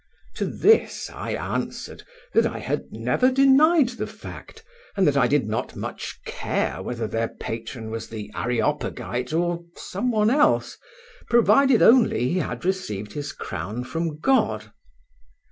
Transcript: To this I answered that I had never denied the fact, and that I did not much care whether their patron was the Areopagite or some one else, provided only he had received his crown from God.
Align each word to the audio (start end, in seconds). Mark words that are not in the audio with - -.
To 0.37 0.47
this 0.47 1.11
I 1.13 1.35
answered 1.35 2.01
that 2.33 2.47
I 2.47 2.57
had 2.57 2.91
never 2.91 3.29
denied 3.29 3.89
the 3.89 4.07
fact, 4.07 4.63
and 4.97 5.05
that 5.05 5.15
I 5.15 5.27
did 5.27 5.45
not 5.45 5.75
much 5.75 6.19
care 6.25 6.81
whether 6.81 7.05
their 7.05 7.27
patron 7.27 7.91
was 7.91 8.07
the 8.09 8.31
Areopagite 8.35 9.31
or 9.31 9.63
some 9.75 10.09
one 10.09 10.31
else, 10.31 10.75
provided 11.29 11.83
only 11.83 12.29
he 12.29 12.39
had 12.39 12.65
received 12.65 13.13
his 13.13 13.31
crown 13.31 13.83
from 13.83 14.17
God. 14.17 14.71